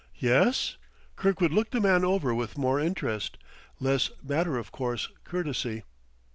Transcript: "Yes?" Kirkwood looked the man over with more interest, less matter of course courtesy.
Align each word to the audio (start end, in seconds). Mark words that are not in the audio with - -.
"Yes?" 0.17 0.77
Kirkwood 1.15 1.51
looked 1.51 1.73
the 1.73 1.79
man 1.79 2.03
over 2.03 2.33
with 2.33 2.57
more 2.57 2.79
interest, 2.79 3.37
less 3.79 4.09
matter 4.23 4.57
of 4.57 4.71
course 4.71 5.09
courtesy. 5.23 5.83